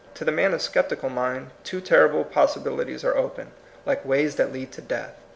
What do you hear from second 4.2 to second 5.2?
that lead to death.